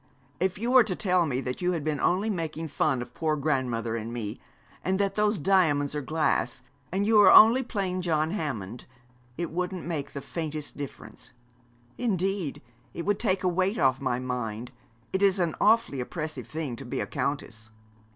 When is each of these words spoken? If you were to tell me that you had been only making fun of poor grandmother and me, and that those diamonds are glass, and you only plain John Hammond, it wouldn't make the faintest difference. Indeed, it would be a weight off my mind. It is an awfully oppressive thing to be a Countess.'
If 0.39 0.57
you 0.57 0.71
were 0.71 0.83
to 0.85 0.95
tell 0.95 1.27
me 1.27 1.41
that 1.41 1.61
you 1.61 1.73
had 1.73 1.83
been 1.83 1.99
only 1.99 2.27
making 2.31 2.69
fun 2.69 3.03
of 3.03 3.13
poor 3.13 3.35
grandmother 3.35 3.95
and 3.95 4.11
me, 4.11 4.39
and 4.83 4.97
that 4.97 5.13
those 5.13 5.37
diamonds 5.37 5.93
are 5.93 6.01
glass, 6.01 6.63
and 6.91 7.05
you 7.05 7.27
only 7.27 7.61
plain 7.61 8.01
John 8.01 8.31
Hammond, 8.31 8.85
it 9.37 9.51
wouldn't 9.51 9.85
make 9.85 10.09
the 10.13 10.21
faintest 10.21 10.75
difference. 10.75 11.33
Indeed, 11.99 12.63
it 12.95 13.05
would 13.05 13.19
be 13.19 13.37
a 13.43 13.47
weight 13.47 13.77
off 13.77 14.01
my 14.01 14.17
mind. 14.17 14.71
It 15.13 15.21
is 15.21 15.37
an 15.37 15.53
awfully 15.61 15.99
oppressive 15.99 16.47
thing 16.47 16.75
to 16.77 16.83
be 16.83 16.99
a 16.99 17.05
Countess.' 17.05 17.69